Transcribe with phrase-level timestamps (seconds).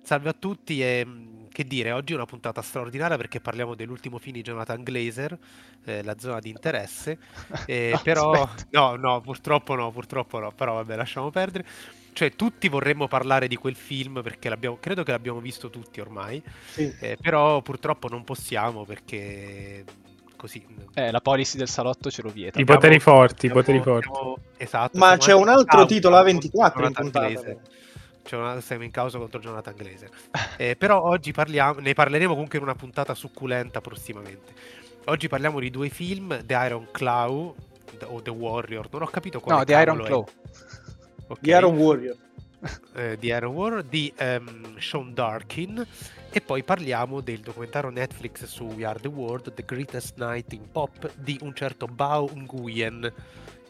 [0.00, 4.18] Salve a tutti e mm, che dire, oggi è una puntata straordinaria perché parliamo dell'ultimo
[4.18, 5.38] film di Jonathan Glazer,
[5.84, 7.18] eh, la zona di interesse,
[7.64, 8.68] eh, No, però aspetta.
[8.70, 11.64] no, no, purtroppo no, purtroppo no, però vabbè, lasciamo perdere.
[12.12, 14.48] Cioè, tutti vorremmo parlare di quel film perché
[14.80, 16.94] credo che l'abbiamo visto tutti ormai, Sì.
[16.98, 19.84] eh, però purtroppo non possiamo perché
[20.44, 20.62] così...
[20.92, 22.58] Eh, la policy del salotto ce lo vieta.
[22.58, 24.10] I Abbiamo- poteri forti, i poteri forti.
[24.12, 27.44] siamo- esatto, Ma c'è un altro causa titolo contro A24 in puntata, Glazer.
[27.44, 27.58] però.
[28.22, 30.10] C'è una- siamo in causa contro Jonathan Glazer.
[30.58, 34.52] Eh, però oggi parliamo, ne parleremo comunque in una puntata succulenta prossimamente.
[35.06, 37.54] Oggi parliamo di due film, The Iron Claw
[38.04, 40.02] o The Warrior, non ho capito quale No, The Iron.
[40.02, 40.26] Claw.
[41.28, 41.38] Ok.
[41.40, 42.16] The Iron Warrior.
[42.94, 45.86] eh, di Iron War di ehm, Sean Darkin
[46.30, 50.70] e poi parliamo del documentario Netflix su We Are the World The Greatest Night in
[50.70, 53.12] Pop di un certo Bao Nguyen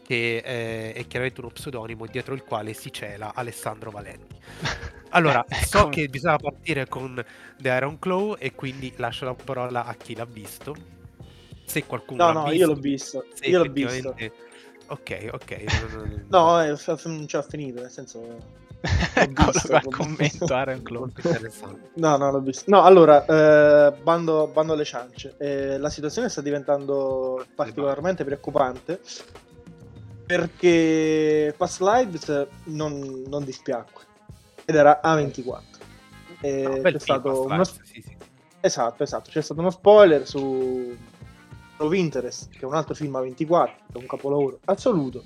[0.05, 4.35] che eh, è chiaramente uno pseudonimo dietro il quale si cela Alessandro Valenti.
[5.15, 5.89] Allora, so Ecco.
[5.89, 7.23] che bisogna partire con
[7.57, 10.75] The Iron Claw e quindi lascio la parola a chi l'ha visto.
[11.63, 13.25] Se qualcuno No, l'ha no, visto, io l'ho visto.
[13.43, 14.15] Io l'ho visto.
[14.87, 15.51] Ok, ok.
[15.61, 18.63] non- non- No, eh, f- f- non ce l'ha finito, nel senso...
[19.13, 20.55] Eccolo qua commento visto.
[20.55, 20.99] Iron Claw.
[21.01, 21.89] molto interessante.
[21.95, 22.63] No, no, l'ho visto.
[22.67, 25.35] No, allora, eh, bando, bando alle ciance.
[25.37, 28.99] Eh, la situazione sta diventando particolarmente preoccupante
[30.25, 34.03] perché Past Lives non, non dispiacque
[34.65, 35.61] ed era A24.
[36.41, 37.49] E No, bel c'è film, stato uno...
[37.51, 38.17] Lives, sì, sì.
[38.59, 39.29] Esatto, esatto.
[39.29, 40.95] C'è stato uno spoiler su
[41.77, 45.23] Love Interest, che è un altro film A24, che è un capolavoro assoluto.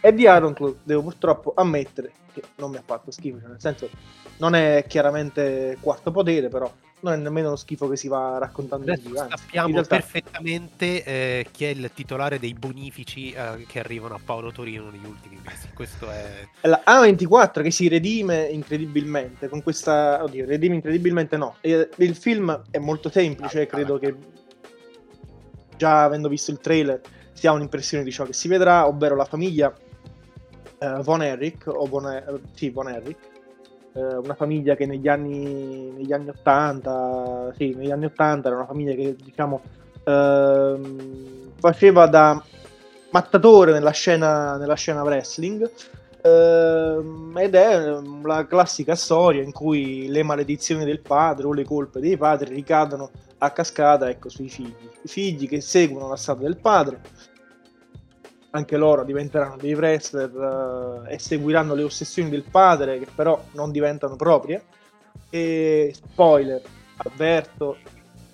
[0.00, 3.60] E di Iron Claw devo purtroppo ammettere che non mi ha fatto schifo, cioè nel
[3.60, 3.88] senso
[4.38, 8.84] non è chiaramente quarto potere, però non è nemmeno lo schifo che si va raccontando
[8.84, 13.32] in Adesso giro, anzi, sappiamo in realtà- perfettamente eh, chi è il titolare dei bonifici
[13.32, 15.68] eh, che arrivano a Paolo Torino negli ultimi mesi.
[15.74, 20.22] Questo è È la A24 che si redime incredibilmente con questa...
[20.22, 21.56] Oddio, redime incredibilmente no.
[21.60, 23.98] Eh, Il film è molto semplice, Ah, credo ah.
[23.98, 24.14] che
[25.76, 27.00] già avendo visto il trailer
[27.32, 29.74] si ha un'impressione di ciò che si vedrà, ovvero la famiglia
[30.80, 32.24] eh, Von Erich, o Von, eh,
[32.54, 33.18] sì, Von Erich,
[33.92, 38.66] eh, una famiglia che negli anni, negli anni 80, sì, negli anni 80 era una
[38.66, 39.60] famiglia che diciamo
[40.04, 42.42] ehm, faceva da
[43.10, 45.70] mattatore nella scena, nella scena wrestling
[46.22, 52.00] ehm, ed è la classica storia in cui le maledizioni del padre o le colpe
[52.00, 54.88] dei padri ricadono a cascata ecco, sui figli.
[55.02, 57.00] I figli che seguono la strada del padre,
[58.50, 63.70] anche loro diventeranno dei wrestler eh, e seguiranno le ossessioni del padre che però non
[63.70, 64.62] diventano proprie.
[65.30, 66.62] E spoiler,
[66.96, 67.76] avverto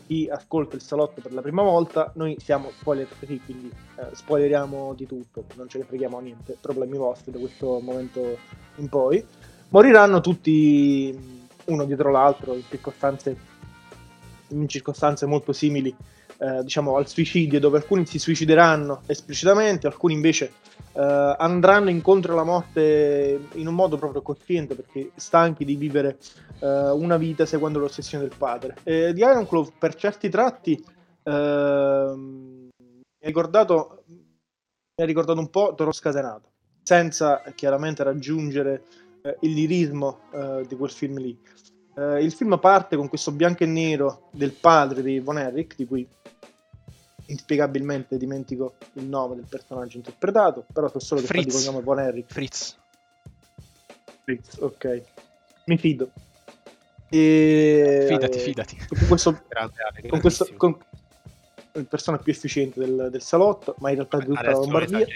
[0.07, 4.95] chi ascolta il salotto per la prima volta, noi siamo spoiler free, quindi eh, spoileriamo
[4.95, 8.39] di tutto, non ce ne freghiamo niente, problemi vostri da questo momento
[8.77, 9.25] in poi.
[9.71, 13.37] Moriranno tutti mh, uno dietro l'altro in circostanze,
[14.49, 15.95] in circostanze molto simili
[16.39, 20.53] eh, diciamo al suicidio, dove alcuni si suicideranno esplicitamente, alcuni invece
[20.93, 26.19] eh, andranno incontro alla morte in un modo proprio cosciente perché stanchi di vivere
[26.61, 28.77] eh, una vita seguendo l'ossessione del padre.
[28.83, 30.83] Eh, di Iron Claw per certi tratti
[31.23, 34.03] ehm, mi ha ricordato
[35.05, 36.53] ricordato un po' Toro Scatenato,
[36.83, 38.85] senza chiaramente raggiungere
[39.21, 41.39] eh, il lirismo eh, di quel film lì.
[41.97, 45.87] Eh, il film parte con questo bianco e nero del padre di Von Erich, di
[45.87, 46.09] cui
[47.27, 51.65] inspiegabilmente dimentico il nome del personaggio interpretato, però so solo che Fritz.
[51.65, 52.33] cognome Von Erich.
[52.33, 52.77] Fritz.
[54.25, 55.03] Fritz, ok.
[55.67, 56.11] Mi fido.
[57.09, 58.07] E...
[58.09, 58.77] Fidati, fidati.
[58.89, 60.77] Con questo, Ale, con questo con
[61.75, 65.07] il persona più efficiente del, del salotto, ma in realtà di tutta la Adesso Lombardia.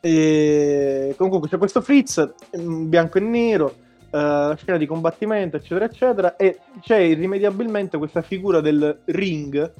[0.00, 3.74] E comunque c'è questo Fritz bianco e nero,
[4.10, 9.72] eh, scena di combattimento, eccetera, eccetera, e c'è irrimediabilmente questa figura del ring,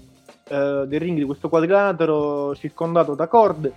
[0.48, 3.72] eh, del ring di questo quadrilatero circondato da corde,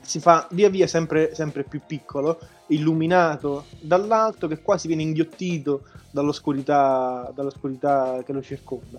[0.00, 2.38] si fa via via sempre, sempre più piccolo,
[2.68, 8.98] illuminato dall'alto, che quasi viene inghiottito dall'oscurità, dall'oscurità che lo circonda.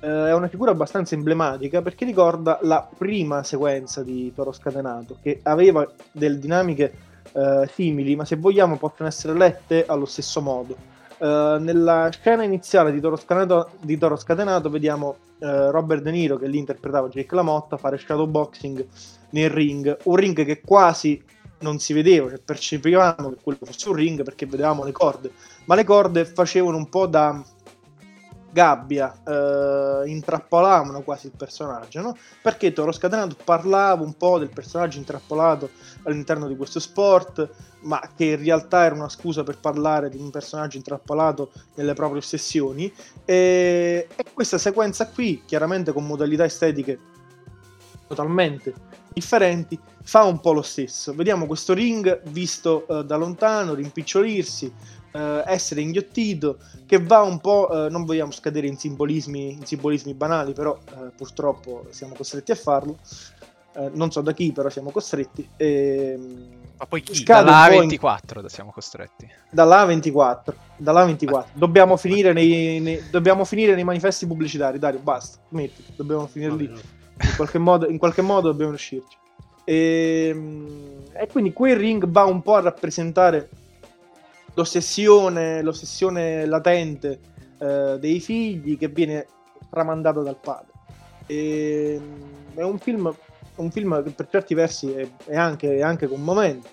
[0.00, 5.40] Eh, è una figura abbastanza emblematica perché ricorda la prima sequenza di Toro Scatenato, che
[5.42, 6.92] aveva delle dinamiche
[7.32, 10.92] eh, simili, ma se vogliamo possono essere lette allo stesso modo.
[11.18, 16.36] Eh, nella scena iniziale di Toro Scatenato, di Toro Scatenato vediamo eh, Robert De Niro,
[16.36, 18.86] che lì interpretava Jake LaMotta, fare shadowboxing
[19.30, 21.22] nel ring, un ring che quasi
[21.60, 25.30] non si vedeva, cioè percepivamo che quello fosse un ring perché vedevamo le corde,
[25.64, 27.42] ma le corde facevano un po' da
[28.54, 32.16] gabbia eh, intrappolavano quasi il personaggio, no?
[32.40, 35.70] Perché Toro Scatenato parlava un po' del personaggio intrappolato
[36.04, 40.30] all'interno di questo sport, ma che in realtà era una scusa per parlare di un
[40.30, 42.90] personaggio intrappolato nelle proprie ossessioni.
[43.24, 46.98] E, e questa sequenza qui, chiaramente con modalità estetiche
[48.06, 48.72] totalmente
[49.12, 51.12] differenti, fa un po' lo stesso.
[51.12, 54.72] Vediamo questo ring visto eh, da lontano, rimpicciolirsi,
[55.16, 60.12] eh, essere inghiottito, che va un po', eh, non vogliamo scadere in simbolismi, in simbolismi
[60.12, 62.98] banali, però eh, purtroppo siamo costretti a farlo.
[63.76, 65.48] Eh, non so da chi, però siamo costretti.
[65.56, 66.18] E,
[66.76, 67.22] Ma poi chi?
[67.22, 69.28] Dalla un po' in- A24 siamo costretti.
[69.50, 71.44] dalla A24, dalla A24.
[71.52, 76.64] Dobbiamo finire nei, nei- dobbiamo finire nei manifesti pubblicitari, Dario, basta, smetti, dobbiamo finire lì.
[76.64, 79.16] In qualche modo, in qualche modo dobbiamo riuscirci.
[79.62, 80.36] E,
[81.12, 83.48] e quindi quel ring va un po' a rappresentare
[84.54, 87.20] l'ossessione, l'ossessione latente
[87.58, 89.26] eh, dei figli che viene
[89.70, 90.72] tramandata dal padre.
[91.26, 92.00] E,
[92.54, 93.14] è un film,
[93.56, 96.68] un film che per certi versi è, è anche, è anche commovente.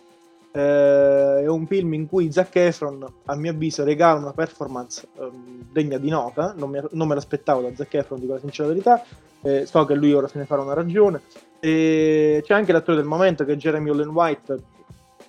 [0.54, 5.70] Eh, è un film in cui Zac Efron, a mio avviso, regala una performance ehm,
[5.72, 6.54] degna di nota.
[6.58, 9.04] Non, mi- non me l'aspettavo da Zac Efron, dico la sincera verità.
[9.44, 11.22] Eh, so che lui ora se ne farà una ragione.
[11.60, 14.58] E c'è anche l'attore del momento che è Jeremy Allen White,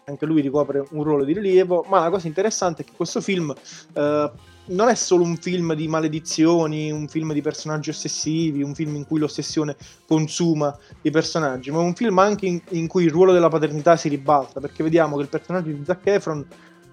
[0.04, 1.84] anche lui ricopre un ruolo di rilievo.
[1.88, 3.54] Ma la cosa interessante è che questo film
[3.94, 4.30] eh,
[4.64, 9.06] non è solo un film di maledizioni, un film di personaggi ossessivi, un film in
[9.06, 9.76] cui l'ossessione
[10.06, 13.96] consuma i personaggi, ma è un film anche in, in cui il ruolo della paternità
[13.96, 16.46] si ribalta, perché vediamo che il personaggio di Zac Efron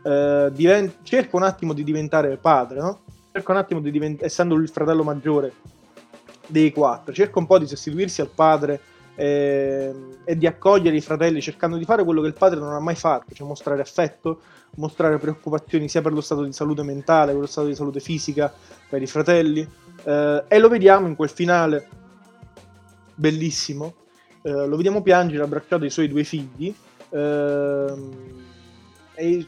[0.04, 3.00] eh, diven- cerca un attimo di diventare padre, no?
[3.32, 5.54] Cerca un attimo di diventare, essendo il fratello maggiore
[6.48, 8.82] dei quattro, cerca un po' di sostituirsi al padre
[9.20, 9.94] eh,
[10.24, 12.96] e di accogliere i fratelli, cercando di fare quello che il padre non ha mai
[12.96, 14.40] fatto, cioè mostrare affetto,
[14.76, 18.52] mostrare preoccupazioni sia per lo stato di salute mentale, per lo stato di salute fisica
[18.88, 19.68] per i fratelli.
[20.04, 21.88] Eh, e lo vediamo in quel finale
[23.14, 23.96] bellissimo.
[24.42, 26.74] eh, lo vediamo piangere abbracciato ai suoi due figli.
[27.10, 28.38] ehm,
[29.16, 29.46] e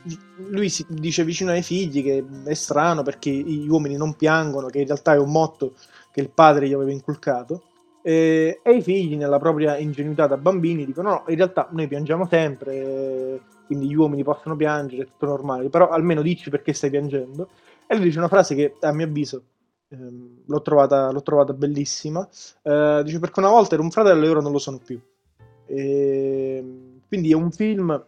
[0.50, 4.80] lui si dice vicino ai figli che è strano perché gli uomini non piangono, che
[4.80, 5.76] in realtà è un motto
[6.12, 7.62] che il padre gli aveva inculcato.
[8.04, 12.28] E, e i figli, nella propria ingenuità da bambini, dicono: No, in realtà noi piangiamo
[12.28, 16.90] sempre, eh, quindi gli uomini possono piangere, è tutto normale, però almeno dici perché stai
[16.90, 17.50] piangendo.
[17.88, 19.44] E lui dice una frase che a mio avviso
[19.90, 22.28] ehm, l'ho, trovata, l'ho trovata bellissima.
[22.64, 25.00] Eh, dice: Perché una volta ero un fratello e ora non lo sono più.
[25.66, 26.64] E,
[27.08, 28.06] quindi è un film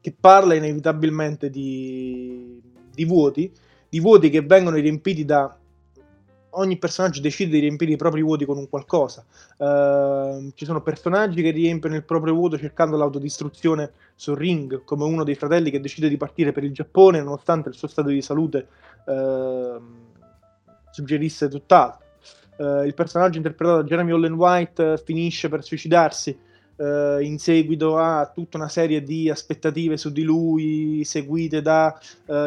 [0.00, 2.60] che parla inevitabilmente di,
[2.92, 3.52] di vuoti,
[3.88, 5.57] di vuoti che vengono riempiti da
[6.50, 9.24] ogni personaggio decide di riempire i propri vuoti con un qualcosa.
[9.58, 15.24] Ehm, ci sono personaggi che riempiono il proprio vuoto cercando l'autodistruzione sul ring, come uno
[15.24, 18.68] dei fratelli che decide di partire per il Giappone nonostante il suo stato di salute
[19.06, 20.06] ehm,
[20.90, 22.06] suggerisse tutt'altro.
[22.56, 26.36] Eh, il personaggio interpretato da Jeremy Allen White eh, finisce per suicidarsi
[26.76, 31.98] eh, in seguito a tutta una serie di aspettative su di lui seguite da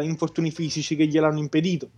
[0.02, 1.90] infortuni fisici che gliel'hanno impedito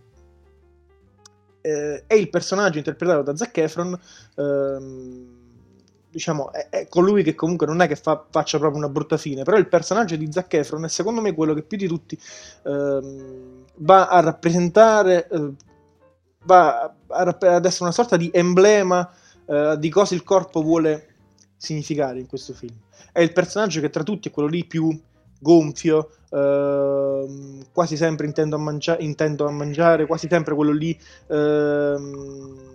[1.64, 3.98] eh, e il personaggio interpretato da Zac Efron
[4.36, 5.42] ehm,
[6.10, 9.44] diciamo è, è colui che comunque non è che fa- faccia proprio una brutta fine
[9.44, 12.18] però il personaggio di Zac Efron è secondo me quello che più di tutti
[12.64, 15.52] ehm, va a rappresentare eh,
[16.44, 19.10] va a rapp- ad essere una sorta di emblema
[19.46, 21.08] eh, di cosa il corpo vuole
[21.56, 22.74] significare in questo film.
[23.10, 25.00] È il personaggio che tra tutti è quello lì più
[25.44, 30.98] gonfio, ehm, quasi sempre intendo a, mangia- intendo a mangiare, quasi sempre quello lì
[31.28, 32.72] ehm,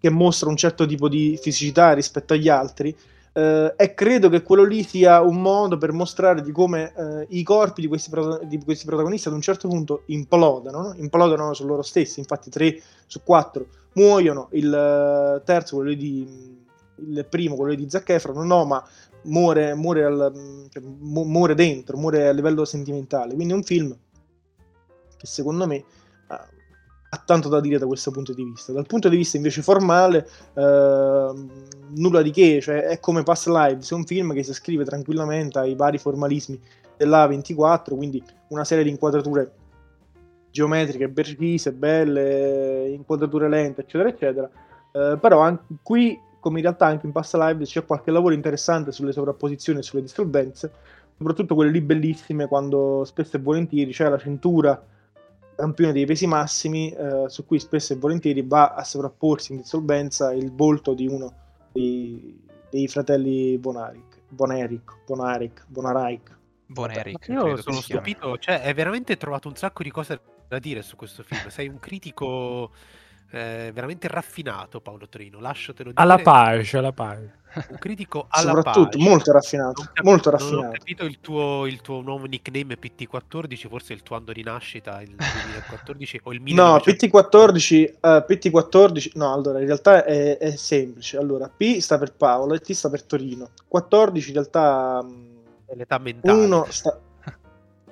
[0.00, 2.94] che mostra un certo tipo di fisicità rispetto agli altri.
[3.34, 7.42] eh, e credo che quello lì sia un modo per mostrare di come eh, i
[7.44, 10.94] corpi di questi, proto- di questi protagonisti ad un certo punto implodano, no?
[10.96, 12.18] implodano su loro stessi.
[12.18, 14.48] Infatti, 3 su 4 muoiono.
[14.52, 16.56] Il eh, terzo, quello di
[17.00, 18.84] il primo, quello di Zac Efron, no, ma
[19.22, 23.34] muore, muore, al- cioè, mu- muore dentro, muore a livello sentimentale.
[23.34, 23.96] Quindi è un film
[25.16, 25.84] che secondo me
[26.28, 26.48] ha,
[27.10, 28.72] ha tanto da dire da questo punto di vista.
[28.72, 31.50] Dal punto di vista invece formale, ehm,
[31.96, 35.58] nulla di che, cioè è come Pass Live, è un film che si iscrive tranquillamente
[35.58, 36.60] ai vari formalismi
[36.96, 39.52] dell'A24, quindi una serie di inquadrature
[40.50, 44.50] geometriche precise, belle, inquadrature lente, eccetera, eccetera.
[44.92, 48.92] Eh, però anche qui, come in realtà anche in Past Live, c'è qualche lavoro interessante
[48.92, 50.72] sulle sovrapposizioni e sulle dissolvenze,
[51.16, 54.80] soprattutto quelle lì bellissime quando spesso e volentieri c'è la cintura
[55.58, 60.32] campione dei pesi massimi, eh, su cui spesso e volentieri va a sovrapporsi in dissolvenza
[60.32, 61.32] il volto di uno
[61.72, 62.40] dei,
[62.70, 66.36] dei fratelli Bonaric, Boneric, Bonaric, Bonaric.
[66.66, 67.26] Boneric.
[67.28, 71.24] Io sono stupito, cioè è veramente trovato un sacco di cose da dire su questo
[71.24, 71.48] film.
[71.48, 72.70] Sei un critico
[73.30, 75.40] eh, veramente raffinato, Paolo Trino.
[75.40, 76.02] Lasciatelo dire.
[76.02, 77.36] Alla pace, alla pace.
[77.70, 79.08] Un critico alla Soprattutto pace.
[79.08, 80.72] molto raffinato, Non cap- molto Non ho raffinato.
[80.78, 85.14] capito il tuo, il tuo nuovo nickname PT14, forse il tuo anno di nascita, il
[85.14, 87.06] 2014 o il No, 1900.
[87.06, 91.16] PT14, eh, PT14, no, allora in realtà è, è semplice.
[91.16, 93.50] Allora, P sta per Paolo e T sta per Torino.
[93.66, 95.26] 14 in realtà mh,
[95.66, 96.38] È l'età mentale.
[96.44, 96.98] uno sta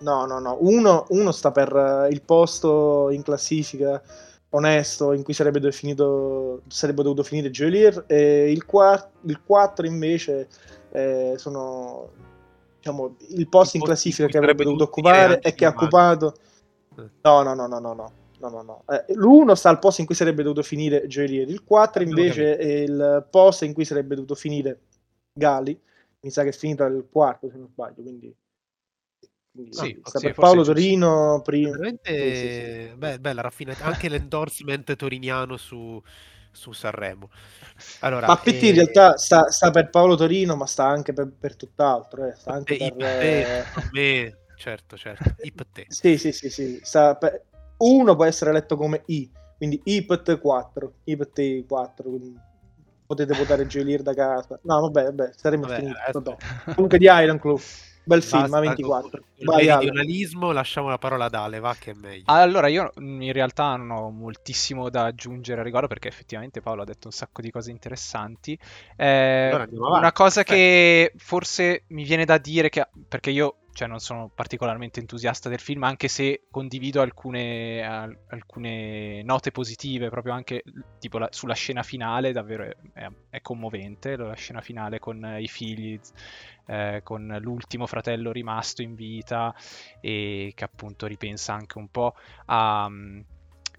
[0.00, 4.02] No, no, no, uno, uno sta per eh, il posto in classifica
[4.50, 10.48] onesto in cui sarebbe, definito, sarebbe dovuto finire Geolier e il, quart- il 4 invece
[10.92, 12.10] eh, sono
[12.78, 16.34] diciamo, il post il in classifica che avrebbe dovuto occupare e che ha occupato
[16.96, 17.10] eh.
[17.22, 18.82] no no no no no no No, no, no.
[18.86, 22.66] Eh, l'1 sta al posto in cui sarebbe dovuto finire Geolier, il 4 invece è
[22.66, 24.80] il posto in cui sarebbe dovuto finire
[25.32, 25.80] Gali.
[26.20, 28.34] Mi sa che è finito al quarto, se non sbaglio, quindi
[29.56, 30.62] quindi Sì, sta sì, Paolo.
[30.62, 32.96] Torino prima Veramente Sì, sì, sì.
[32.96, 33.84] beh, bella raffinata.
[33.84, 36.00] Anche l'endorsement toriniano su,
[36.52, 37.28] su Sanremo.
[38.00, 41.30] Allora, ma PT eh, in realtà sta, sta per Paolo Torino ma sta anche per,
[41.38, 42.34] per tutt'altro eh.
[42.36, 45.86] sta anche i per te, eh, a me, certo, certo, i te.
[45.88, 47.42] sì sì sì sì sta per-
[47.78, 52.34] uno può essere letto come I quindi IPT 4 IPT 4 quindi
[53.06, 56.36] potete votare Geolier da casa no vabbè vabbè saremo Vabbè, finiti vabbè.
[56.74, 57.60] comunque di Iron Club
[58.06, 61.94] bel film A24 con il vai meridionalismo, lasciamo la parola ad Ale, va che è
[61.94, 62.22] meglio.
[62.26, 66.84] Allora, io in realtà non ho moltissimo da aggiungere a riguardo perché effettivamente Paolo ha
[66.84, 68.58] detto un sacco di cose interessanti.
[68.96, 70.54] Eh, Allora una cosa perfetto.
[70.54, 75.60] che forse mi viene da dire che, perché io cioè, non sono particolarmente entusiasta del
[75.60, 80.62] film, anche se condivido alcune, al- alcune note positive, proprio anche
[80.98, 85.46] tipo la- sulla scena finale, davvero è, è- è commovente, la scena finale con i
[85.46, 86.00] figli,
[86.66, 89.54] eh, con l'ultimo fratello rimasto in vita
[90.00, 92.14] e che appunto ripensa anche un po'
[92.46, 92.88] a...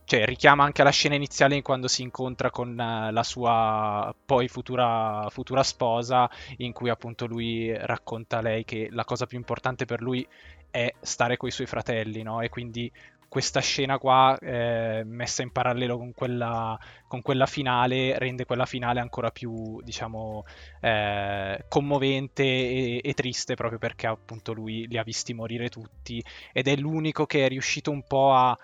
[0.07, 4.47] cioè richiama anche alla scena iniziale in quando si incontra con eh, la sua poi
[4.47, 9.83] futura, futura sposa, in cui appunto lui racconta a lei che la cosa più importante
[9.83, 10.25] per lui
[10.71, 12.39] è stare con i suoi fratelli, no?
[12.39, 12.89] E quindi
[13.27, 19.01] questa scena qua, eh, messa in parallelo con quella, con quella finale, rende quella finale
[19.01, 20.45] ancora più, diciamo,
[20.79, 26.23] eh, commovente e, e triste proprio perché appunto lui li ha visti morire tutti
[26.53, 28.57] ed è l'unico che è riuscito un po' a,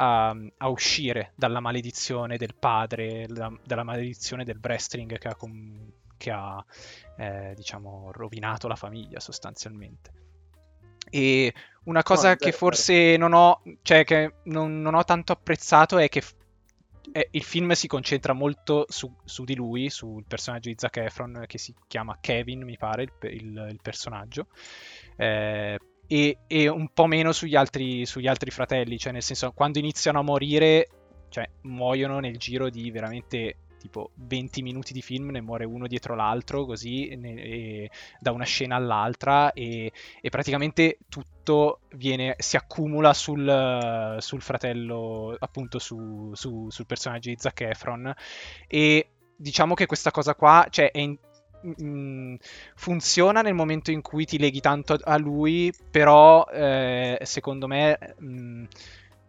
[0.00, 5.90] a, a uscire dalla maledizione del padre, la- dalla maledizione del wrestling che ha, com-
[6.16, 6.64] che ha,
[7.16, 10.12] eh, diciamo, rovinato la famiglia sostanzialmente.
[11.10, 11.52] E
[11.84, 15.32] una cosa No, è che è forse non ho, cioè che non, non ho tanto
[15.32, 16.34] apprezzato è che f-
[17.12, 21.44] eh, il film si concentra molto su, su di lui, sul personaggio di Zac Efron
[21.46, 24.48] che si chiama Kevin, mi pare, il, il- il personaggio,
[25.16, 29.78] eh, e, e un po' meno sugli altri, sugli altri fratelli, cioè nel senso quando
[29.78, 30.88] iniziano a morire,
[31.28, 36.16] cioè muoiono nel giro di veramente tipo 20 minuti di film, ne muore uno dietro
[36.16, 43.14] l'altro così, ne- e- da una scena all'altra e, e praticamente tutto viene, si accumula
[43.14, 48.12] sul, sul fratello, appunto su- su- sul personaggio di Zac Efron.
[48.66, 51.16] E diciamo che questa cosa qua, cioè è in-
[51.82, 52.34] mm,
[52.74, 58.64] funziona nel momento in cui ti leghi tanto a- lui, però eh, secondo me mm,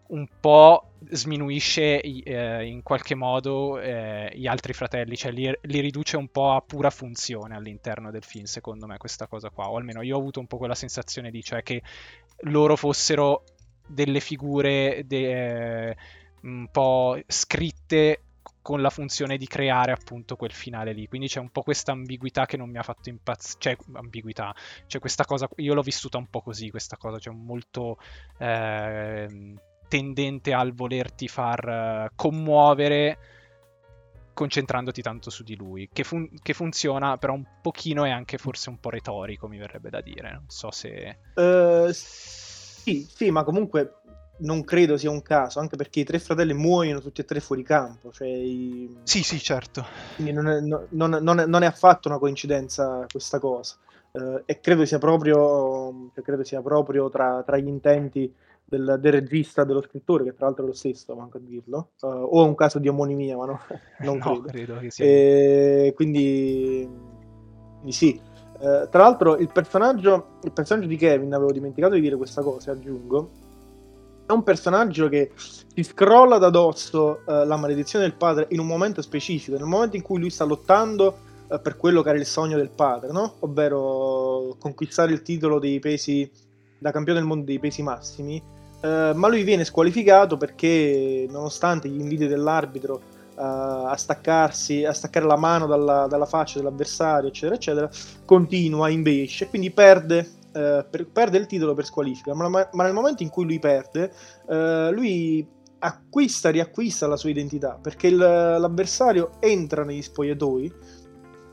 [0.07, 6.17] un po' sminuisce eh, in qualche modo eh, gli altri fratelli, cioè li, li riduce
[6.17, 10.01] un po' a pura funzione all'interno del film, secondo me, questa cosa qua, o almeno
[10.01, 11.83] io ho avuto un po' quella sensazione di, cioè che
[12.43, 13.43] loro fossero
[13.85, 15.95] delle figure de- eh,
[16.41, 18.21] un po' scritte
[18.69, 21.07] con la funzione di creare appunto quel finale lì.
[21.07, 23.57] Quindi c'è un po' questa ambiguità che non mi ha fatto impazzire.
[23.57, 24.53] Cioè, ambiguità.
[24.85, 25.49] C'è questa cosa.
[25.55, 27.17] Io l'ho vissuta un po' così, questa cosa.
[27.17, 27.97] Cioè, molto
[28.37, 33.17] ehm, tendente al volerti far eh, commuovere
[34.35, 35.89] concentrandoti tanto su di lui.
[35.91, 39.89] Che, fun- che funziona, però un pochino è anche forse un po' retorico, mi verrebbe
[39.89, 40.31] da dire.
[40.31, 41.17] Non so se.
[41.33, 43.98] Eh, sì, sì, ma comunque
[44.41, 47.63] non credo sia un caso, anche perché i tre fratelli muoiono tutti e tre fuori
[47.63, 49.85] campo, cioè i- Sì, sì, certo.
[50.15, 53.75] quindi non è, no- non- non è- non è affatto una coincidenza questa cosa.
[54.11, 58.33] Eh, e credo sia proprio, cioè, credo sia proprio tra, tra gli intenti
[58.65, 62.07] del, del regista, dello scrittore, che tra l'altro è lo stesso, manco a dirlo, eh,
[62.07, 63.59] o è un caso di omonimia, ma no,
[64.01, 64.47] non no, credo.
[64.47, 65.05] credo che sia.
[65.05, 66.87] E quindi,
[67.77, 68.19] quindi sì.
[68.61, 72.71] Eh, tra l'altro il personaggio, il personaggio di Kevin, avevo dimenticato di dire questa cosa,
[72.71, 73.29] aggiungo,
[74.29, 78.67] è un personaggio che si scrolla da dosso eh, la maledizione del padre in un
[78.67, 81.17] momento specifico, nel momento in cui lui sta lottando
[81.49, 83.37] eh, per quello che era il sogno del padre, no?
[83.39, 86.29] ovvero conquistare il titolo dei pesi
[86.77, 88.41] da campione del mondo dei pesi massimi.
[88.81, 93.01] eh, ma lui viene squalificato perché nonostante gli inviti dell'arbitro
[93.35, 93.41] uh,
[93.87, 97.89] a staccarsi, a staccare la mano dalla, dalla, faccia dell'avversario, eccetera, eccetera,
[98.25, 102.33] continua invece e quindi perde, uh, per, perde il titolo per squalifica.
[102.33, 104.11] Ma, ma, nel momento in cui lui perde,
[104.47, 105.47] uh, lui
[105.79, 110.73] acquista, riacquista la sua identità perché il, l'avversario entra negli spogliatoi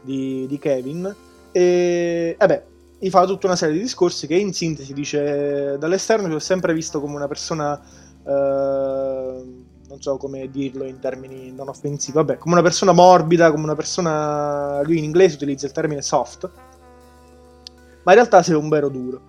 [0.02, 1.14] di, di Kevin
[1.52, 2.62] e, eh beh,
[2.98, 6.72] gli fa tutta una serie di discorsi che in sintesi dice dall'esterno ti ho sempre
[6.72, 7.80] visto come una persona
[8.26, 9.44] eh,
[9.88, 13.74] non so come dirlo in termini non offensivi vabbè come una persona morbida come una
[13.74, 16.50] persona lui in inglese utilizza il termine soft
[18.06, 19.22] ma in realtà sei un vero duro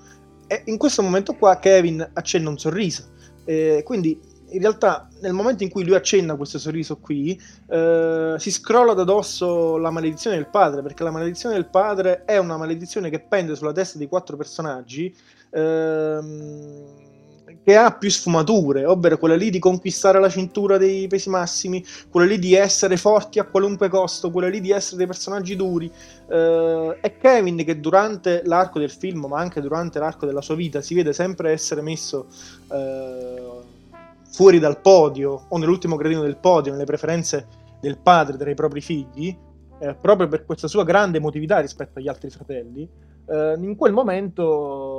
[0.45, 5.63] e in questo momento qua Kevin accenna un sorriso e quindi in realtà nel momento
[5.63, 10.47] in cui lui accenna questo sorriso qui, eh, si scrolla da dosso la maledizione del
[10.47, 14.37] padre, perché la maledizione del padre è una maledizione che pende sulla testa di quattro
[14.37, 15.13] personaggi.
[15.51, 17.15] Ehm,
[17.67, 22.25] che ha più sfumature, ovvero quella lì di conquistare la cintura dei pesi massimi, quella
[22.25, 25.91] lì di essere forti a qualunque costo, quella lì di essere dei personaggi duri.
[26.27, 30.79] Uh, è Kevin che durante l'arco del film, ma anche durante l'arco della sua vita,
[30.79, 32.27] si vede sempre essere messo
[32.69, 33.61] uh,
[34.31, 37.47] fuori dal podio o nell'ultimo gradino del podio, nelle preferenze
[37.81, 39.37] del padre tra i propri figli,
[39.79, 42.89] eh, proprio per questa sua grande emotività rispetto agli altri fratelli,
[43.29, 44.96] eh, in quel momento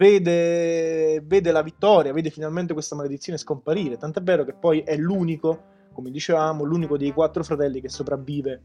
[0.00, 5.64] vede, vede, la vittoria, vede finalmente questa maledizione scomparire, tant'è vero che poi è l'unico,
[5.92, 8.62] come dicevamo, l'unico dei quattro fratelli che sopravvive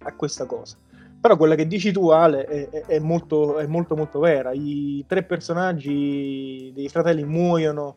[0.00, 0.76] a questa cosa.
[1.18, 4.52] Però quella che dici tu, Ale, è, è, molto, è molto molto vera.
[4.52, 7.94] I tre personaggi dei fratelli muoiono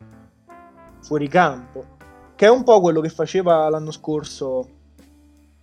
[1.01, 1.97] fuori campo,
[2.35, 4.67] che è un po' quello che faceva l'anno scorso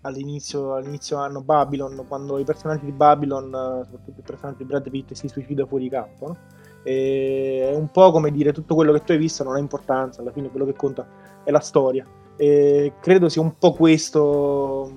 [0.03, 3.51] all'inizio, all'inizio anno Babylon, quando i personaggi di Babylon,
[3.85, 6.27] soprattutto il personaggio di Brad Pitt, si suicida fuori campo.
[6.27, 6.58] No?
[6.83, 10.33] È un po' come dire tutto quello che tu hai visto non ha importanza, alla
[10.33, 11.07] fine quello che conta
[11.45, 12.05] è la storia.
[12.37, 14.93] E credo sia un po' questo,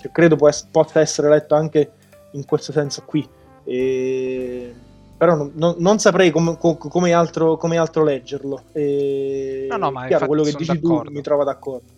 [0.00, 1.92] che credo possa essere letto anche
[2.32, 3.28] in questo senso qui.
[3.64, 4.74] E
[5.16, 8.64] però non, non, non saprei com, com, come, altro, come, altro, leggerlo.
[8.72, 9.66] E...
[9.70, 11.08] No, no, ma chiaro, quello che dici d'accordo.
[11.08, 11.92] tu mi trova d'accordo.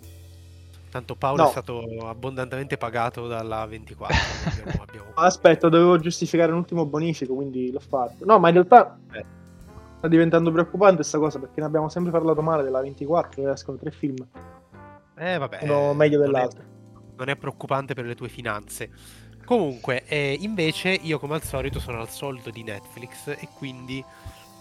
[0.99, 1.49] Tanto Paolo no.
[1.49, 4.17] è stato abbondantemente pagato dalla 24.
[4.51, 5.11] abbiamo, abbiamo...
[5.15, 8.25] Aspetta, dovevo giustificare un ultimo bonifico, quindi l'ho fatto.
[8.25, 9.25] No, ma in realtà eh.
[9.99, 13.77] sta diventando preoccupante questa cosa perché ne abbiamo sempre parlato male della 24, dove escono
[13.77, 14.27] tre film.
[15.17, 15.61] Eh, vabbè.
[15.63, 16.65] Uno meglio dell'altro.
[16.65, 18.91] Non è, non è preoccupante per le tue finanze.
[19.45, 24.05] Comunque, eh, invece, io come al solito sono al solito di Netflix e quindi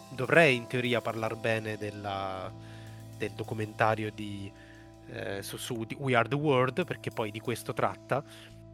[0.10, 2.52] dovrei in teoria parlare bene della,
[3.18, 4.52] del documentario di,
[5.10, 8.24] eh, su, su We Are the World, perché poi di questo tratta,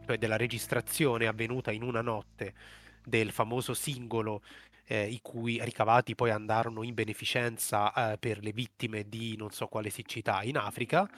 [0.06, 2.54] cioè della registrazione avvenuta in una notte
[3.04, 4.42] del famoso singolo
[4.86, 9.66] eh, i cui ricavati poi andarono in beneficenza eh, per le vittime di non so
[9.66, 11.08] quale siccità in Africa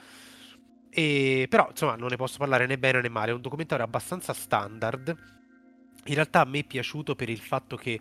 [0.89, 3.31] e, però, insomma, non ne posso parlare né bene né male.
[3.31, 5.15] È un documentario abbastanza standard.
[6.05, 7.99] In realtà a me è piaciuto per il fatto che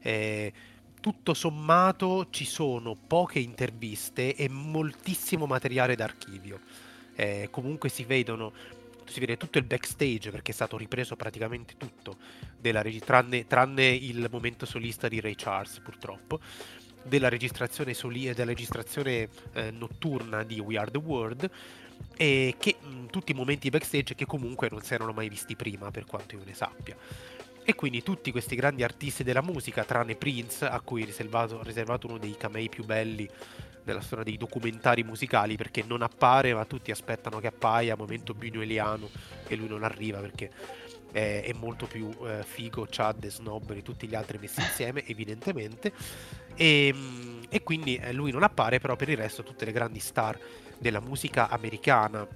[0.00, 0.52] eh,
[1.00, 6.60] tutto sommato ci sono poche interviste e moltissimo materiale d'archivio.
[7.14, 8.52] Eh, comunque si vedono
[9.10, 12.16] si vede tutto il backstage perché è stato ripreso praticamente tutto
[12.56, 16.38] della reg- tranne, tranne, il momento solista di Ray Charles purtroppo
[17.02, 21.50] della registrazione, soli- della registrazione eh, notturna di We Are the World
[22.16, 25.90] e che mh, tutti i momenti backstage che comunque non si erano mai visti prima
[25.90, 26.96] per quanto io ne sappia
[27.70, 32.08] e quindi tutti questi grandi artisti della musica tranne Prince a cui ho riservato, riservato
[32.08, 33.28] uno dei camei più belli
[33.84, 39.08] della storia dei documentari musicali perché non appare ma tutti aspettano che appaia momento binueliano
[39.46, 40.50] e lui non arriva perché
[41.12, 45.06] è, è molto più eh, figo Chad e Snob di tutti gli altri messi insieme
[45.06, 45.92] evidentemente.
[46.56, 50.00] E, ehm, e quindi eh, lui non appare però per il resto tutte le grandi
[50.00, 50.36] star
[50.76, 52.26] della musica americana,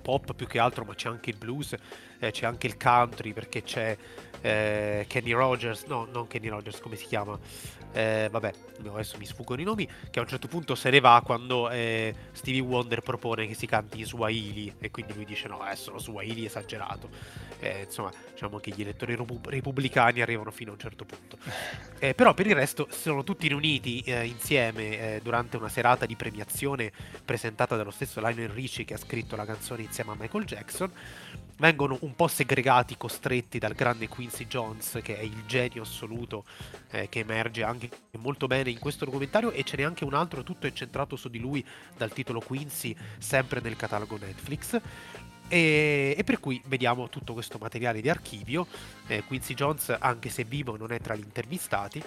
[0.00, 1.74] pop più che altro, ma c'è anche il blues,
[2.18, 3.96] eh, c'è anche il country perché c'è
[4.40, 7.38] eh, Kenny Rogers, no, non Kenny Rogers, come si chiama?
[7.92, 8.52] Eh, vabbè,
[8.92, 12.14] adesso mi sfuggono i nomi, che a un certo punto se ne va quando eh,
[12.32, 15.98] Stevie Wonder propone che si canti in Swahili e quindi lui dice no, adesso lo
[15.98, 17.08] Swahili esagerato.
[17.58, 21.38] Eh, insomma, diciamo che gli elettori repubblicani arrivano fino a un certo punto.
[22.02, 26.16] Eh, però per il resto sono tutti riuniti eh, insieme eh, durante una serata di
[26.16, 26.90] premiazione
[27.22, 30.90] presentata dallo stesso Lionel Richie che ha scritto la canzone insieme a Michael Jackson
[31.60, 36.44] vengono un po' segregati, costretti dal grande Quincy Jones, che è il genio assoluto
[36.90, 40.42] eh, che emerge anche molto bene in questo documentario, e ce n'è anche un altro
[40.42, 41.64] tutto incentrato su di lui
[41.96, 44.80] dal titolo Quincy, sempre nel catalogo Netflix.
[45.48, 48.66] E, e, per cui vediamo tutto questo materiale di archivio.
[49.06, 52.02] Eh, Quincy Jones, anche se vivo, non è tra gli intervistati.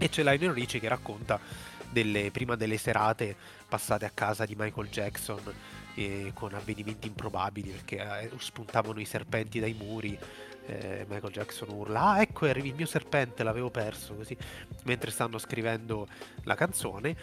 [0.00, 1.40] E c'è Lionel Richie che racconta
[1.88, 3.34] delle, prima delle serate
[3.66, 5.40] passate a casa di Michael Jackson
[5.98, 10.18] eh, con avvenimenti improbabili perché eh, spuntavano i serpenti dai muri.
[10.66, 14.14] Eh, Michael Jackson urla: Ah, ecco, il mio serpente, l'avevo perso.
[14.14, 14.36] Così
[14.84, 16.06] mentre stanno scrivendo
[16.44, 17.16] la canzone.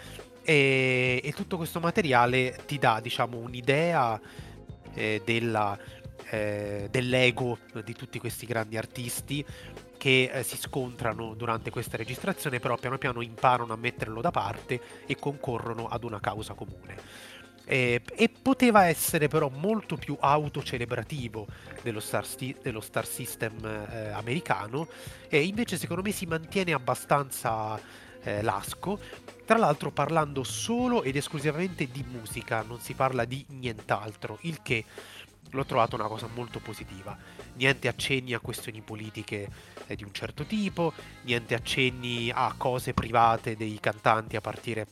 [0.44, 4.20] E, e tutto questo materiale ti dà, diciamo, un'idea
[4.94, 5.78] eh, della,
[6.30, 9.46] eh, dell'ego di tutti questi grandi artisti
[9.98, 14.80] che eh, si scontrano durante questa registrazione, però piano piano imparano a metterlo da parte
[15.06, 17.34] e concorrono ad una causa comune.
[17.66, 21.48] E, e poteva essere però molto più autocelebrativo
[21.82, 24.88] dello Star, sti- dello star System eh, americano
[25.28, 27.80] e invece secondo me si mantiene abbastanza
[28.22, 29.00] eh, lasco
[29.46, 34.84] tra l'altro parlando solo ed esclusivamente di musica non si parla di nient'altro il che
[35.52, 37.18] l'ho trovato una cosa molto positiva.
[37.54, 39.48] Niente accenni a questioni politiche
[39.88, 44.88] eh, di un certo tipo, niente accenni a cose private dei cantanti a partire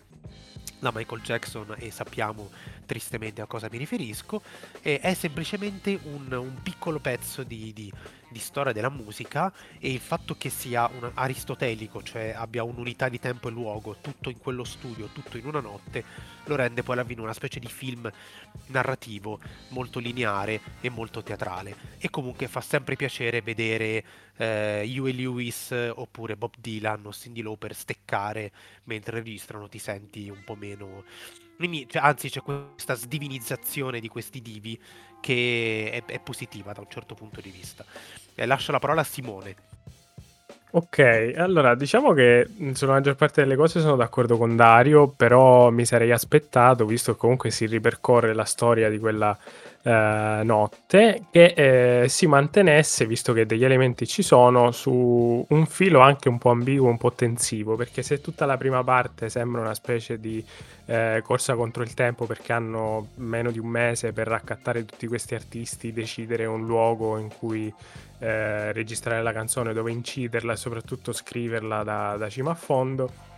[0.79, 2.49] da Michael Jackson e sappiamo
[2.85, 4.41] tristemente a cosa mi riferisco,
[4.81, 7.91] e è semplicemente un, un piccolo pezzo di, di,
[8.33, 13.19] di, storia della musica e il fatto che sia un aristotelico, cioè abbia un'unità di
[13.19, 16.03] tempo e luogo, tutto in quello studio, tutto in una notte,
[16.45, 18.11] lo rende poi alla fine una specie di film
[18.67, 21.75] narrativo molto lineare e molto teatrale.
[21.97, 24.03] E comunque fa sempre piacere vedere
[24.35, 28.51] eh, Huey Lewis oppure Bob Dylan o Cindy Lauper steccare
[28.85, 31.03] mentre registrano ti senti un po' meno.
[31.55, 34.79] Quindi, cioè, anzi, c'è questa sdivinizzazione di questi divi
[35.23, 37.85] che è, è positiva da un certo punto di vista.
[38.35, 39.55] E lascio la parola a Simone.
[40.71, 45.85] Ok, allora diciamo che sulla maggior parte delle cose sono d'accordo con Dario, però mi
[45.85, 49.37] sarei aspettato, visto che comunque si ripercorre la storia di quella
[49.83, 55.99] eh, notte, che eh, si mantenesse, visto che degli elementi ci sono, su un filo
[55.99, 59.73] anche un po' ambiguo, un po' tensivo, perché se tutta la prima parte sembra una
[59.73, 60.43] specie di
[60.85, 65.35] eh, corsa contro il tempo perché hanno meno di un mese per raccattare tutti questi
[65.35, 67.73] artisti, decidere un luogo in cui
[68.19, 73.31] eh, registrare la canzone, dove inciderla e soprattutto scriverla da, da cima a fondo.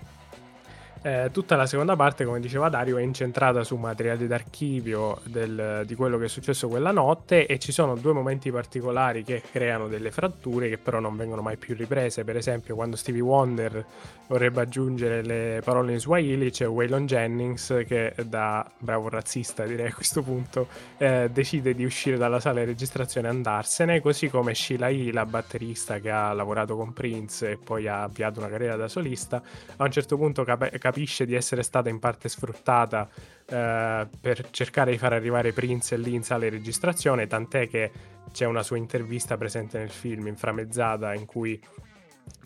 [1.06, 5.94] Eh, tutta la seconda parte, come diceva Dario, è incentrata su materiali d'archivio del, di
[5.94, 10.10] quello che è successo quella notte e ci sono due momenti particolari che creano delle
[10.10, 12.24] fratture che però non vengono mai più riprese.
[12.24, 13.86] Per esempio, quando Stevie Wonder
[14.26, 19.94] vorrebbe aggiungere le parole in Swahili, c'è Waylon Jennings che da bravo razzista direi a
[19.94, 24.88] questo punto eh, decide di uscire dalla sala di registrazione e andarsene, così come Sheila
[24.88, 28.88] E, la batterista che ha lavorato con Prince e poi ha avviato una carriera da
[28.88, 29.40] solista,
[29.76, 33.10] a un certo punto cap- capisce di essere stata in parte sfruttata
[33.48, 37.92] eh, per cercare di far arrivare Prince lì in sala di registrazione, tant'è che
[38.32, 41.62] c'è una sua intervista presente nel film inframezzata in cui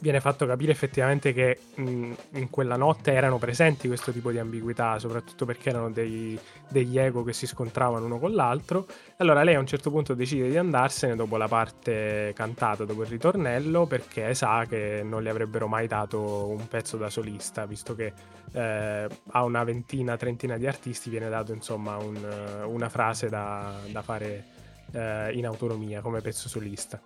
[0.01, 4.97] viene fatto capire effettivamente che mh, in quella notte erano presenti questo tipo di ambiguità,
[4.99, 6.39] soprattutto perché erano dei,
[6.69, 8.85] degli ego che si scontravano uno con l'altro.
[9.17, 13.09] Allora lei a un certo punto decide di andarsene dopo la parte cantata, dopo il
[13.09, 18.13] ritornello, perché sa che non le avrebbero mai dato un pezzo da solista, visto che
[18.53, 22.17] eh, a una ventina, trentina di artisti viene dato insomma un,
[22.65, 24.45] una frase da, da fare
[24.91, 27.01] eh, in autonomia come pezzo solista.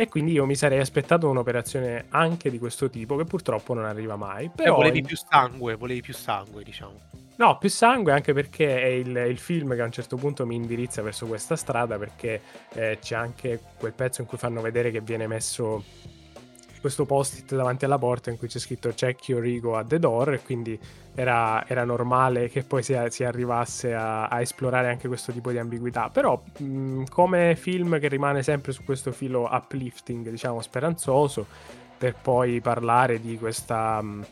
[0.00, 4.14] E quindi io mi sarei aspettato un'operazione anche di questo tipo, che purtroppo non arriva
[4.14, 4.44] mai.
[4.44, 7.00] Eh, però eh, volevi più sangue, volevi più sangue, diciamo.
[7.34, 10.54] No, più sangue anche perché è il, il, film che a un certo punto mi
[10.54, 12.40] indirizza verso questa strada, perché
[12.74, 15.82] eh, c'è anche quel pezzo in cui fanno vedere che viene messo
[16.80, 20.34] questo post-it davanti alla porta in cui c'è scritto check your ego at the door
[20.34, 20.78] e quindi
[21.14, 25.58] era, era normale che poi si, si arrivasse a, a, esplorare anche questo tipo di
[25.58, 26.10] ambiguità.
[26.10, 31.46] Però mh, come film che rimane sempre su questo filo uplifting diciamo speranzoso
[31.98, 34.26] per poi parlare di questa mh,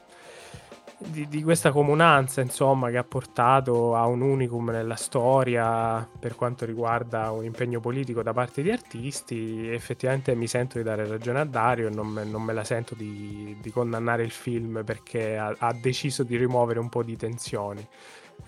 [0.98, 6.64] di, di, questa comunanza, insomma, che ha portato a un unicum nella storia per quanto
[6.64, 11.44] riguarda un impegno politico da parte di artisti, effettivamente mi sento di dare ragione a
[11.44, 15.72] Dario e non non me la sento di, di, condannare il film perché ha, ha
[15.74, 17.86] deciso di rimuovere un po' di tensioni.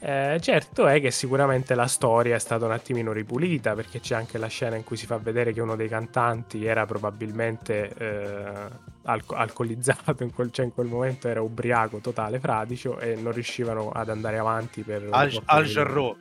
[0.00, 4.38] Eh, certo è che sicuramente la storia è stata un attimino ripulita perché c'è anche
[4.38, 8.68] la scena in cui si fa vedere che uno dei cantanti era probabilmente eh,
[9.02, 13.90] alco- alcolizzato, in quel, cioè in quel momento era ubriaco, totale, fradicio e non riuscivano
[13.90, 15.08] ad andare avanti per...
[15.10, 16.16] Al, Al Jarreau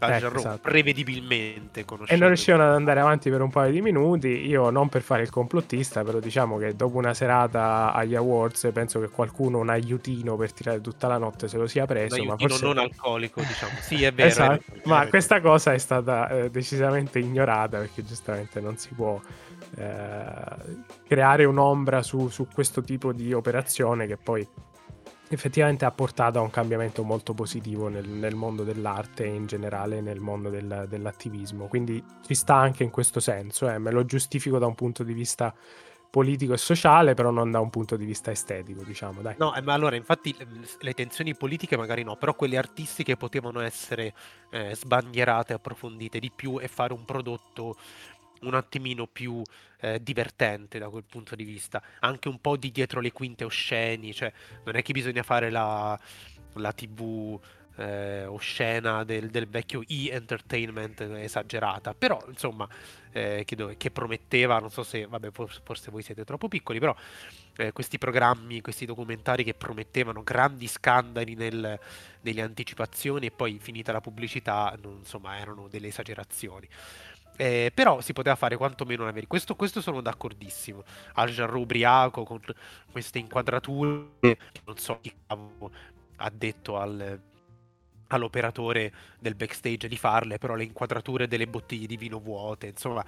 [0.00, 0.58] ecco, esatto.
[0.62, 4.46] prevedibilmente E non riuscivano ad andare avanti per un paio di minuti.
[4.46, 9.00] Io non per fare il complottista, però diciamo che dopo una serata agli awards penso
[9.00, 12.20] che qualcuno un aiutino per tirare tutta la notte se lo sia preso.
[12.20, 12.64] Un ma forse...
[12.64, 13.72] non alcolico, diciamo.
[13.90, 14.28] Sì, è vero.
[14.28, 14.52] esatto.
[14.52, 14.80] è vero.
[14.84, 19.20] Ma questa cosa è stata eh, decisamente ignorata perché giustamente non si può
[19.76, 20.34] eh,
[21.06, 24.46] creare un'ombra su, su questo tipo di operazione che poi
[25.32, 30.00] effettivamente ha portato a un cambiamento molto positivo nel, nel mondo dell'arte e in generale
[30.00, 31.66] nel mondo del, dell'attivismo.
[31.66, 35.12] Quindi ci sta anche in questo senso, eh, me lo giustifico da un punto di
[35.12, 35.54] vista
[36.10, 39.22] politico e sociale, però non da un punto di vista estetico, diciamo.
[39.22, 39.36] Dai.
[39.38, 40.34] No, eh, ma allora, infatti,
[40.80, 44.12] le tensioni politiche magari no, però quelle artistiche potevano essere
[44.50, 47.76] eh, sbandierate, approfondite di più e fare un prodotto
[48.42, 49.42] un attimino più
[49.80, 54.12] eh, divertente da quel punto di vista, anche un po' di dietro le quinte osceni,
[54.14, 54.32] cioè
[54.64, 55.98] non è che bisogna fare la,
[56.54, 57.40] la tv
[57.76, 62.68] eh, oscena del, del, vecchio e-entertainment esagerata, però insomma
[63.12, 66.94] eh, che, dove, che, prometteva, non so se, vabbè forse, voi siete troppo piccoli, però
[67.56, 71.78] eh, questi programmi, questi documentari che promettevano grandi scandali nel,
[72.20, 76.68] nelle anticipazioni e poi finita la pubblicità, non, insomma erano delle esagerazioni.
[77.40, 79.30] Eh, però si poteva fare quantomeno una verità.
[79.30, 80.84] Questo, questo sono d'accordissimo.
[81.14, 82.38] Al Jarro ubriaco con
[82.92, 84.08] queste inquadrature,
[84.66, 87.18] non so chi ha detto al,
[88.08, 93.02] all'operatore del backstage di farle, però le inquadrature delle bottiglie di vino vuote, insomma,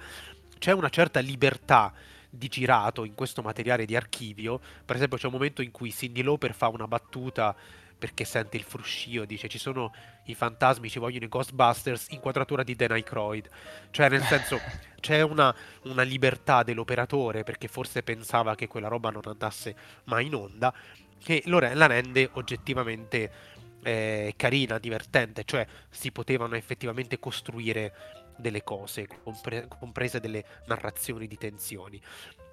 [0.57, 1.93] c'è una certa libertà
[2.27, 4.59] di girato in questo materiale di archivio.
[4.83, 7.55] Per esempio, c'è un momento in cui Cindy Lauper fa una battuta
[8.03, 9.93] perché sente il fruscio, dice ci sono
[10.25, 13.47] i fantasmi, ci vogliono i Ghostbusters, inquadratura di Dan Aykroyd.
[13.91, 14.59] Cioè, nel senso,
[14.99, 20.35] c'è una, una, libertà dell'operatore, perché forse pensava che quella roba non andasse mai in
[20.35, 20.73] onda,
[21.17, 23.31] che la rende oggettivamente
[23.83, 27.93] eh, carina, divertente, cioè si potevano effettivamente costruire
[28.35, 32.01] delle cose, compre- comprese delle narrazioni di tensioni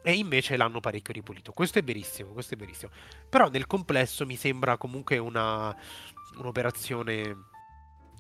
[0.03, 1.53] e invece l'hanno parecchio ripulito.
[1.53, 2.91] Questo è verissimo, questo è verissimo.
[3.29, 5.75] Però nel complesso mi sembra comunque una,
[6.39, 7.37] un'operazione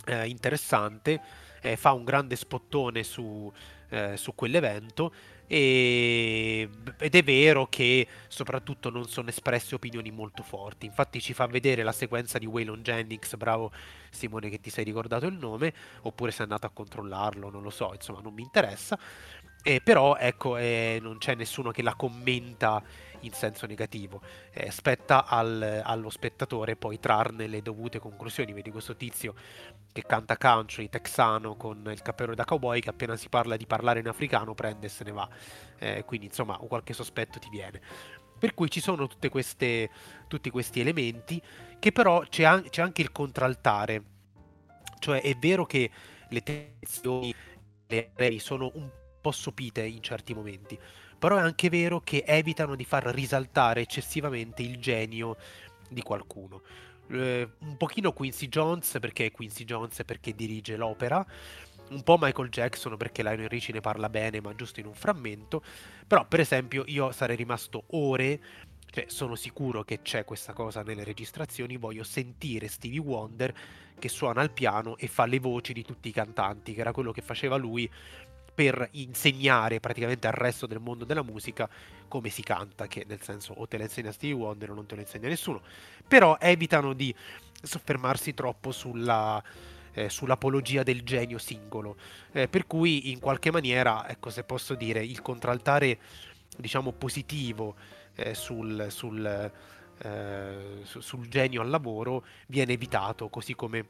[0.07, 1.21] eh, interessante,
[1.63, 3.53] eh, fa un grande spottone su,
[3.91, 5.13] eh, su quell'evento
[5.47, 6.69] e...
[6.99, 10.87] ed è vero che soprattutto non sono espresse opinioni molto forti.
[10.87, 13.73] Infatti ci fa vedere la sequenza di Waylon Jennings, bravo
[14.11, 17.93] Simone che ti sei ricordato il nome, oppure sei andato a controllarlo, non lo so,
[17.93, 18.99] insomma non mi interessa.
[19.63, 22.83] Eh, però ecco, eh, non c'è nessuno che la commenta
[23.21, 24.23] in senso negativo.
[24.53, 28.53] Eh, spetta al, allo spettatore poi trarne le dovute conclusioni.
[28.53, 29.35] Vedi questo tizio
[29.93, 34.01] che canta country texano con il cappello da cowboy che appena si parla di parlare
[34.01, 35.29] in africano prende e se ne va.
[35.79, 37.81] Eh, quindi insomma qualche sospetto ti viene.
[38.39, 39.91] Per cui ci sono queste,
[40.27, 41.43] tutti questi elementi
[41.79, 44.03] che però c'è, an- c'è anche il contraltare.
[44.99, 45.91] Cioè è vero che
[46.29, 47.35] le tensioni
[47.87, 48.89] le sono un
[49.21, 50.79] po' sopite in certi momenti.
[51.19, 55.37] Però è anche vero che evitano di far risaltare eccessivamente il genio
[55.89, 56.63] di qualcuno.
[57.09, 61.25] Eh, un pochino Quincy Jones perché è Quincy Jones perché dirige l'opera,
[61.91, 65.63] un po' Michael Jackson perché Lionel Richie ne parla bene ma giusto in un frammento,
[66.07, 68.41] però per esempio io sarei rimasto ore,
[68.91, 73.55] cioè sono sicuro che c'è questa cosa nelle registrazioni, voglio sentire Stevie Wonder
[73.99, 77.13] che suona al piano e fa le voci di tutti i cantanti, che era quello
[77.13, 77.91] che faceva lui
[78.61, 81.67] per insegnare praticamente al resto del mondo della musica
[82.09, 84.97] come si canta, che nel senso o te la insegna Stevie Wonder o non te
[84.97, 85.63] lo insegna nessuno,
[86.07, 87.15] però evitano di
[87.63, 89.43] soffermarsi troppo sulla,
[89.95, 91.97] eh, sull'apologia del genio singolo,
[92.33, 95.99] eh, per cui in qualche maniera, ecco se posso dire, il contraltare
[96.59, 97.77] diciamo positivo
[98.15, 99.53] eh, sul, sul,
[100.03, 103.87] eh, sul genio al lavoro viene evitato, così come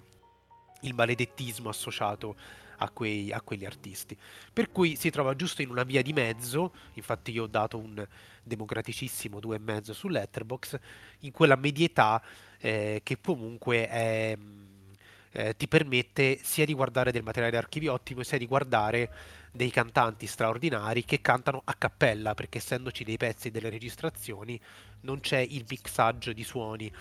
[0.83, 2.37] il maledettismo associato
[2.81, 4.17] a, quei, a quegli artisti.
[4.53, 8.07] Per cui si trova giusto in una via di mezzo, infatti io ho dato un
[8.43, 10.79] democraticissimo 2,5 su Letterbox,
[11.21, 12.23] in quella medietà
[12.59, 14.37] eh, che comunque è,
[15.33, 19.11] eh, ti permette sia di guardare del materiale d'archivio ottimo, sia di guardare
[19.53, 24.61] dei cantanti straordinari che cantano a cappella, perché essendoci dei pezzi delle registrazioni
[25.03, 26.93] non c'è il mixaggio di suoni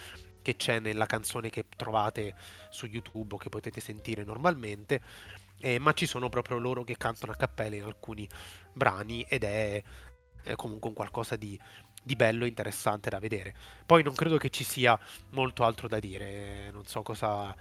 [0.49, 2.33] che c'è nella canzone che trovate
[2.69, 5.01] su YouTube o che potete sentire normalmente,
[5.59, 8.27] eh, ma ci sono proprio loro che cantano a cappella in alcuni
[8.73, 9.81] brani ed è,
[10.41, 11.59] è comunque un qualcosa di,
[12.01, 13.53] di bello e interessante da vedere.
[13.85, 14.99] Poi non credo che ci sia
[15.31, 17.55] molto altro da dire, non so cosa,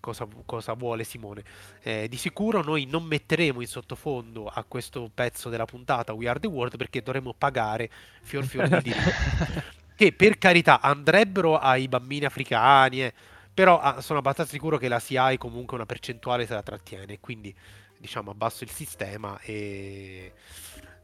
[0.00, 1.44] cosa, cosa vuole Simone.
[1.82, 6.40] Eh, di sicuro noi non metteremo in sottofondo a questo pezzo della puntata We Are
[6.40, 7.90] the World perché dovremo pagare
[8.22, 9.78] fior fior di diritti.
[10.00, 13.04] Che per carità andrebbero ai bambini africani.
[13.04, 13.12] Eh,
[13.52, 17.54] però ah, sono abbastanza sicuro che la CI comunque una percentuale se la trattiene, quindi
[17.98, 20.32] diciamo abbasso il sistema e,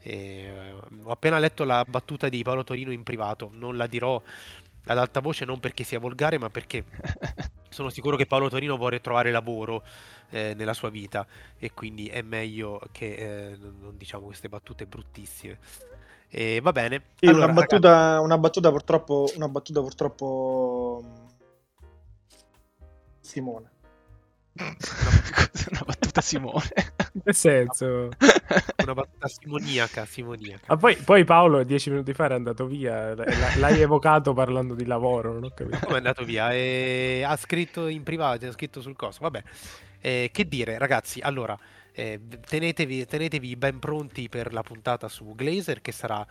[0.01, 4.23] e ho appena letto la battuta di Paolo Torino in privato, non la dirò
[4.87, 6.85] ad alta voce non perché sia volgare, ma perché
[7.69, 9.83] sono sicuro che Paolo Torino vuole trovare lavoro
[10.31, 11.27] eh, nella sua vita
[11.59, 15.59] e quindi è meglio che eh, non diciamo queste battute bruttissime.
[16.29, 17.03] E va bene.
[17.19, 18.25] Sì, allora, una, battuta, ragazzi...
[18.25, 21.05] una battuta purtroppo una battuta purtroppo
[23.21, 23.71] Simone.
[24.57, 26.95] una battuta Simone.
[27.25, 28.09] Nel senso?
[28.83, 30.65] Una battuta simoniaca, simoniaca.
[30.69, 35.33] Ma poi, poi, Paolo dieci minuti fa era andato via, l'hai evocato parlando di lavoro,
[35.33, 35.79] non ho capito.
[35.79, 36.53] Come è andato via?
[36.53, 39.43] E ha scritto in privato, ha scritto sul coso, vabbè.
[40.01, 41.59] Eh, che dire, ragazzi, allora,
[41.97, 46.27] eh, tenetevi, tenetevi ben pronti per la puntata su Glazer, che sarà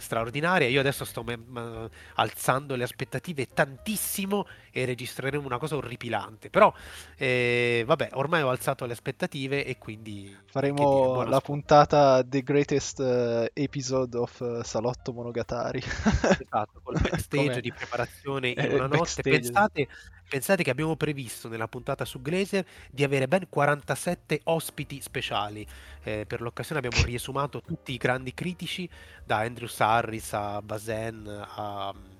[0.00, 0.66] straordinaria.
[0.66, 6.48] Io adesso sto me- me- alzando le aspettative tantissimo e registreremo una cosa orripilante.
[6.48, 6.72] Però,
[7.16, 10.34] eh, vabbè, ormai ho alzato le aspettative e quindi...
[10.46, 15.82] Faremo dire, la puntata The Greatest uh, Episode of uh, Salotto Monogatari.
[15.82, 19.20] esatto, col backstage di preparazione in eh, una notte.
[19.22, 19.86] Pensate,
[20.30, 25.66] pensate che abbiamo previsto nella puntata su Glazer di avere ben 47 ospiti speciali.
[26.04, 28.88] Eh, per l'occasione abbiamo riesumato tutti i grandi critici,
[29.24, 32.12] da Andrew Sarris a Bazen a mm,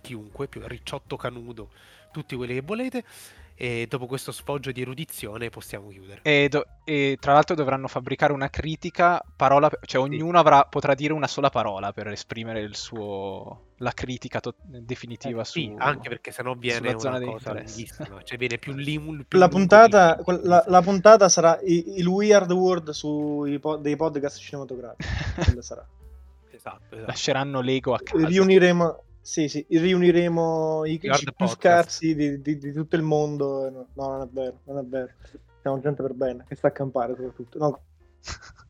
[0.00, 1.70] chiunque, più Ricciotto Canudo,
[2.12, 3.04] tutti quelli che volete.
[3.58, 6.20] E dopo questo sfoggio di erudizione possiamo chiudere.
[6.22, 11.14] E, do- e tra l'altro dovranno fabbricare una critica, parola, cioè ognuno avrà, potrà dire
[11.14, 16.08] una sola parola per esprimere il suo, la critica to- definitiva eh, su, sì, anche
[16.08, 19.26] perché sennò viene una zona cosa lunghissima, cioè viene più limul.
[19.26, 25.08] Più la, puntata, la, la, puntata sarà il Weird World sui po- dei podcast cinematografici.
[25.60, 25.86] sarà.
[26.50, 27.06] Esatto, esatto.
[27.06, 28.26] Lasceranno Lego a casa.
[28.26, 33.88] Riuniremo, sì, sì, riuniremo i critici più scarsi di, di, di, tutto il mondo.
[33.92, 35.12] No, non è vero, non è vero.
[35.60, 37.58] Siamo gente per bene, che sta a campare soprattutto.
[37.58, 37.80] No.